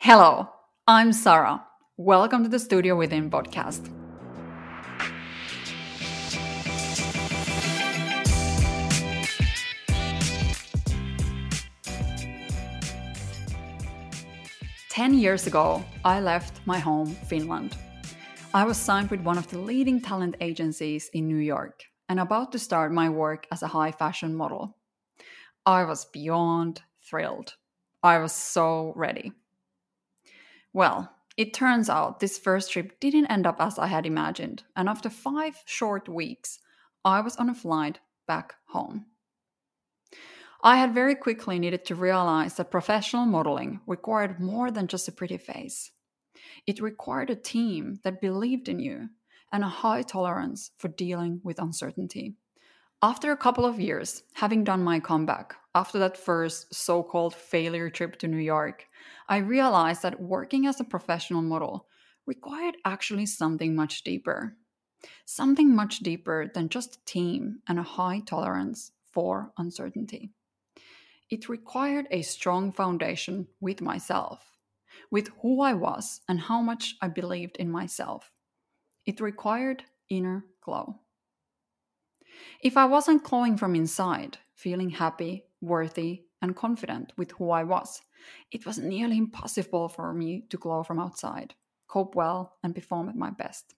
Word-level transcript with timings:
Hello, 0.00 0.48
I'm 0.86 1.12
Sarah. 1.12 1.66
Welcome 1.96 2.44
to 2.44 2.48
the 2.48 2.60
Studio 2.60 2.94
Within 2.94 3.28
podcast. 3.28 3.92
Ten 14.88 15.14
years 15.14 15.48
ago, 15.48 15.84
I 16.04 16.20
left 16.20 16.64
my 16.64 16.78
home, 16.78 17.08
Finland. 17.26 17.76
I 18.54 18.62
was 18.64 18.76
signed 18.76 19.10
with 19.10 19.22
one 19.22 19.36
of 19.36 19.48
the 19.48 19.58
leading 19.58 20.00
talent 20.00 20.36
agencies 20.40 21.10
in 21.12 21.26
New 21.26 21.38
York 21.38 21.82
and 22.08 22.20
about 22.20 22.52
to 22.52 22.60
start 22.60 22.92
my 22.92 23.08
work 23.08 23.48
as 23.50 23.64
a 23.64 23.66
high 23.66 23.90
fashion 23.90 24.36
model. 24.36 24.76
I 25.66 25.82
was 25.82 26.04
beyond 26.04 26.82
thrilled. 27.02 27.56
I 28.04 28.18
was 28.18 28.32
so 28.32 28.92
ready. 28.94 29.32
Well, 30.72 31.12
it 31.36 31.54
turns 31.54 31.88
out 31.88 32.20
this 32.20 32.38
first 32.38 32.72
trip 32.72 32.98
didn't 33.00 33.26
end 33.26 33.46
up 33.46 33.56
as 33.60 33.78
I 33.78 33.86
had 33.86 34.06
imagined, 34.06 34.64
and 34.74 34.88
after 34.88 35.08
five 35.08 35.62
short 35.64 36.08
weeks, 36.08 36.58
I 37.04 37.20
was 37.20 37.36
on 37.36 37.48
a 37.48 37.54
flight 37.54 38.00
back 38.26 38.54
home. 38.66 39.06
I 40.62 40.76
had 40.76 40.92
very 40.92 41.14
quickly 41.14 41.58
needed 41.58 41.84
to 41.86 41.94
realize 41.94 42.56
that 42.56 42.72
professional 42.72 43.24
modeling 43.24 43.80
required 43.86 44.40
more 44.40 44.72
than 44.72 44.88
just 44.88 45.06
a 45.06 45.12
pretty 45.12 45.38
face. 45.38 45.92
It 46.66 46.80
required 46.80 47.30
a 47.30 47.36
team 47.36 48.00
that 48.02 48.20
believed 48.20 48.68
in 48.68 48.80
you 48.80 49.10
and 49.52 49.62
a 49.62 49.68
high 49.68 50.02
tolerance 50.02 50.72
for 50.76 50.88
dealing 50.88 51.40
with 51.44 51.60
uncertainty. 51.60 52.34
After 53.00 53.30
a 53.30 53.36
couple 53.36 53.64
of 53.64 53.78
years, 53.78 54.24
having 54.34 54.64
done 54.64 54.82
my 54.82 54.98
comeback, 54.98 55.54
after 55.72 56.00
that 56.00 56.16
first 56.16 56.74
so 56.74 57.04
called 57.04 57.32
failure 57.32 57.90
trip 57.90 58.18
to 58.18 58.26
New 58.26 58.38
York, 58.38 58.88
I 59.28 59.36
realized 59.36 60.02
that 60.02 60.20
working 60.20 60.66
as 60.66 60.80
a 60.80 60.84
professional 60.84 61.42
model 61.42 61.86
required 62.26 62.76
actually 62.84 63.26
something 63.26 63.76
much 63.76 64.02
deeper. 64.02 64.56
Something 65.26 65.76
much 65.76 66.00
deeper 66.00 66.50
than 66.52 66.70
just 66.70 66.96
a 66.96 67.04
team 67.04 67.60
and 67.68 67.78
a 67.78 67.84
high 67.84 68.18
tolerance 68.26 68.90
for 69.12 69.52
uncertainty. 69.56 70.32
It 71.30 71.48
required 71.48 72.08
a 72.10 72.22
strong 72.22 72.72
foundation 72.72 73.46
with 73.60 73.80
myself, 73.80 74.58
with 75.08 75.30
who 75.40 75.60
I 75.60 75.72
was 75.72 76.20
and 76.28 76.40
how 76.40 76.62
much 76.62 76.96
I 77.00 77.06
believed 77.06 77.58
in 77.58 77.70
myself. 77.70 78.32
It 79.06 79.20
required 79.20 79.84
inner 80.10 80.46
glow. 80.60 80.98
If 82.60 82.76
I 82.76 82.84
wasn't 82.84 83.24
glowing 83.24 83.56
from 83.56 83.74
inside, 83.74 84.38
feeling 84.54 84.90
happy, 84.90 85.44
worthy, 85.60 86.24
and 86.40 86.54
confident 86.56 87.12
with 87.16 87.32
who 87.32 87.50
I 87.50 87.64
was, 87.64 88.02
it 88.50 88.66
was 88.66 88.78
nearly 88.78 89.18
impossible 89.18 89.88
for 89.88 90.12
me 90.12 90.44
to 90.50 90.56
glow 90.56 90.82
from 90.82 90.98
outside, 90.98 91.54
cope 91.86 92.14
well, 92.14 92.56
and 92.62 92.74
perform 92.74 93.08
at 93.08 93.16
my 93.16 93.30
best. 93.30 93.74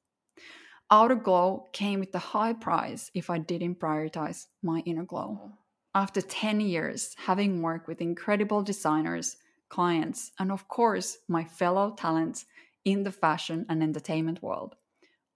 Outer 0.91 1.15
glow 1.15 1.69
came 1.73 2.01
with 2.01 2.15
a 2.15 2.19
high 2.19 2.53
price 2.53 3.11
if 3.15 3.31
I 3.31 3.39
didn't 3.39 3.79
prioritize 3.79 4.47
my 4.63 4.81
inner 4.81 5.05
glow. 5.05 5.53
After 5.95 6.21
10 6.21 6.61
years, 6.61 7.15
having 7.17 7.63
worked 7.63 7.87
with 7.87 8.01
incredible 8.01 8.63
designers, 8.63 9.37
clients, 9.69 10.33
and 10.39 10.51
of 10.51 10.67
course, 10.69 11.19
my 11.29 11.45
fellow 11.45 11.95
talents 11.97 12.45
in 12.85 13.05
the 13.05 13.13
fashion 13.13 13.67
and 13.69 13.83
entertainment 13.83 14.43
world, 14.43 14.75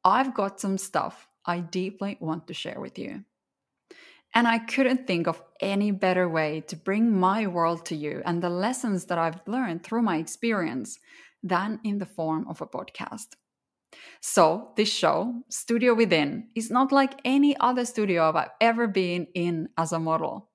I've 0.05 0.35
got 0.35 0.61
some 0.61 0.77
stuff 0.77 1.29
I 1.47 1.61
deeply 1.61 2.17
want 2.21 2.47
to 2.49 2.55
share 2.55 2.81
with 2.81 2.99
you. 2.99 3.25
And 4.35 4.49
I 4.49 4.59
couldn't 4.59 5.07
think 5.07 5.29
of 5.29 5.43
any 5.61 5.93
better 5.93 6.29
way 6.29 6.63
to 6.67 6.77
bring 6.77 7.17
my 7.17 7.47
world 7.47 7.87
to 7.87 7.95
you 7.95 8.21
and 8.25 8.43
the 8.43 8.51
lessons 8.51 9.05
that 9.07 9.19
I've 9.19 9.41
learned 9.47 9.85
through 9.85 10.03
my 10.03 10.17
experience 10.17 10.99
than 11.43 11.79
in 11.85 11.99
the 11.99 12.07
form 12.07 12.49
of 12.49 12.61
a 12.61 12.67
podcast. 12.67 13.37
So, 14.21 14.73
this 14.77 14.93
show, 14.93 15.45
Studio 15.49 15.95
Within, 15.95 16.49
is 16.57 16.71
not 16.71 16.91
like 16.91 17.21
any 17.25 17.57
other 17.61 17.85
studio 17.85 18.33
I've 18.33 18.51
ever 18.61 18.89
been 18.89 19.29
in 19.35 19.69
as 19.79 19.93
a 19.93 20.01
model. 20.01 20.51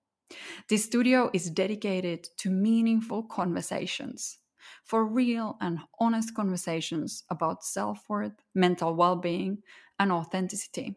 This 0.68 0.84
studio 0.84 1.30
is 1.34 1.50
dedicated 1.50 2.28
to 2.40 2.50
meaningful 2.50 3.24
conversations, 3.24 4.38
for 4.84 5.06
real 5.06 5.58
and 5.62 5.80
honest 6.00 6.36
conversations 6.36 7.24
about 7.30 7.64
self 7.64 8.08
worth, 8.10 8.44
mental 8.54 8.96
well 8.96 9.16
being, 9.16 9.64
and 10.00 10.12
authenticity. 10.12 10.96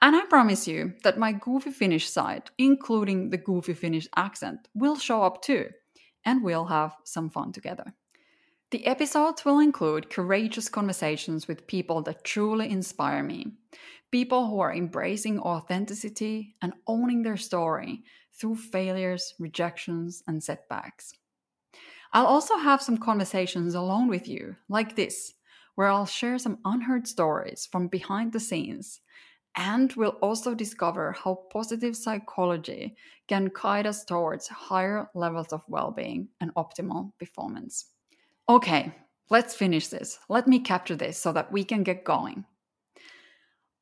And 0.00 0.14
I 0.14 0.24
promise 0.26 0.68
you 0.68 0.94
that 1.02 1.18
my 1.18 1.32
goofy 1.32 1.70
Finnish 1.70 2.08
side, 2.08 2.50
including 2.56 3.30
the 3.30 3.36
goofy 3.36 3.74
Finnish 3.74 4.06
accent, 4.16 4.68
will 4.74 4.96
show 4.96 5.22
up 5.22 5.42
too, 5.42 5.70
and 6.24 6.42
we'll 6.42 6.66
have 6.66 6.94
some 7.04 7.30
fun 7.30 7.52
together. 7.52 7.94
The 8.70 8.86
episodes 8.86 9.44
will 9.44 9.58
include 9.60 10.10
courageous 10.10 10.68
conversations 10.68 11.48
with 11.48 11.66
people 11.66 12.02
that 12.02 12.22
truly 12.22 12.70
inspire 12.70 13.22
me, 13.22 13.52
people 14.10 14.46
who 14.46 14.60
are 14.60 14.74
embracing 14.74 15.40
authenticity 15.40 16.54
and 16.60 16.74
owning 16.86 17.22
their 17.22 17.38
story 17.38 18.04
through 18.34 18.56
failures, 18.56 19.34
rejections, 19.38 20.22
and 20.26 20.44
setbacks. 20.44 21.14
I'll 22.12 22.26
also 22.26 22.56
have 22.56 22.82
some 22.82 22.98
conversations 22.98 23.74
alone 23.74 24.08
with 24.08 24.28
you, 24.28 24.56
like 24.68 24.96
this, 24.96 25.34
where 25.74 25.88
I'll 25.88 26.06
share 26.06 26.38
some 26.38 26.58
unheard 26.64 27.06
stories 27.06 27.68
from 27.70 27.88
behind 27.88 28.32
the 28.32 28.40
scenes 28.40 29.00
and 29.58 29.92
we'll 29.94 30.16
also 30.22 30.54
discover 30.54 31.12
how 31.12 31.34
positive 31.52 31.96
psychology 31.96 32.96
can 33.26 33.50
guide 33.52 33.86
us 33.86 34.04
towards 34.04 34.46
higher 34.46 35.10
levels 35.14 35.52
of 35.52 35.62
well 35.68 35.90
being 35.90 36.28
and 36.40 36.54
optimal 36.54 37.12
performance. 37.18 37.86
Okay, 38.48 38.94
let's 39.30 39.56
finish 39.56 39.88
this. 39.88 40.20
Let 40.28 40.46
me 40.46 40.60
capture 40.60 40.94
this 40.94 41.18
so 41.18 41.32
that 41.32 41.50
we 41.50 41.64
can 41.64 41.82
get 41.82 42.04
going. 42.04 42.44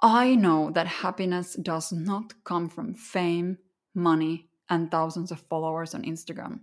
I 0.00 0.34
know 0.34 0.70
that 0.70 0.86
happiness 0.86 1.54
does 1.54 1.92
not 1.92 2.32
come 2.44 2.68
from 2.68 2.94
fame, 2.94 3.58
money, 3.94 4.48
and 4.68 4.90
thousands 4.90 5.30
of 5.30 5.40
followers 5.40 5.94
on 5.94 6.02
Instagram. 6.02 6.60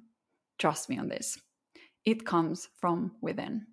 Trust 0.58 0.90
me 0.90 0.98
on 0.98 1.08
this. 1.08 1.40
It 2.06 2.26
comes 2.26 2.70
from 2.80 3.14
within. 3.22 3.68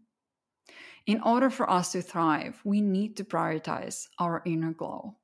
In 1.07 1.21
order 1.23 1.51
for 1.51 1.69
us 1.69 1.93
to 1.93 2.03
thrive, 2.03 2.61
we 2.65 2.81
need 2.81 3.17
to 3.17 3.25
prioritize 3.25 4.07
our 4.19 4.43
inner 4.45 4.73
glow. 4.73 5.17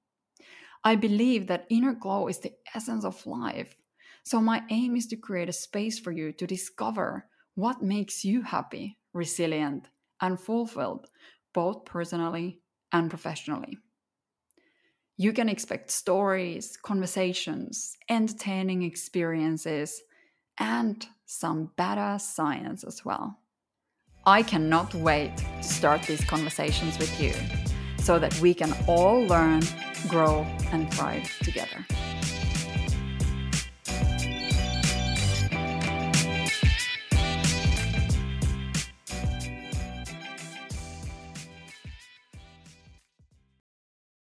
I 0.83 0.97
believe 0.97 1.47
that 1.49 1.67
inner 1.69 1.95
glow 1.95 2.29
is 2.29 2.39
the 2.39 2.53
essence 2.75 3.05
of 3.05 3.27
life. 3.27 3.77
So, 4.25 4.41
my 4.41 4.63
aim 4.71 4.97
is 4.97 5.07
to 5.09 5.17
create 5.17 5.49
a 5.49 5.53
space 5.53 5.99
for 5.99 6.13
you 6.13 6.33
to 6.33 6.47
discover 6.47 7.29
what 7.55 7.83
makes 7.83 8.25
you 8.25 8.43
happy, 8.43 8.99
resilient, 9.13 9.89
and 10.21 10.39
fulfilled, 10.39 11.09
both 11.53 11.85
personally 11.85 12.61
and 12.93 13.11
professionally. 13.11 13.79
You 15.17 15.33
can 15.33 15.49
expect 15.49 15.91
stories, 15.91 16.77
conversations, 16.77 17.97
entertaining 18.09 18.83
experiences, 18.83 20.03
and 20.59 21.07
some 21.27 21.73
badass 21.77 22.23
science 22.23 22.85
as 22.85 23.05
well. 23.05 23.39
I 24.25 24.43
cannot 24.43 24.95
wait 24.95 25.37
to 25.37 25.63
start 25.63 26.03
these 26.03 26.25
conversations 26.25 26.99
with 26.99 27.21
you 27.21 27.35
so 27.99 28.19
that 28.19 28.41
we 28.41 28.55
can 28.55 28.73
all 28.87 29.25
learn, 29.27 29.63
grow, 30.09 30.47
and 30.73 30.93
thrive 30.93 31.29
together. 31.41 31.85